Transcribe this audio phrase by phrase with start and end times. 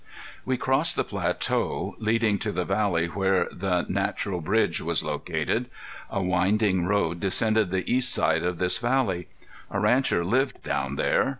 [0.45, 5.69] We crossed the plateau leading to the valley where the Natural Bridge was located.
[6.09, 9.27] A winding road descended the east side of this valley.
[9.69, 11.29] A rancher lived down there.